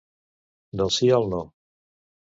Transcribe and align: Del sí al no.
Del 0.81 0.89
sí 0.97 1.11
al 1.19 1.31
no. 1.35 1.43